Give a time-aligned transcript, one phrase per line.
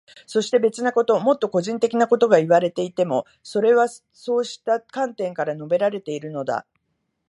[0.25, 6.65] そして、別なこと、もっと個人的なことがいわれていても、それはそうした観点から述べられているのだ。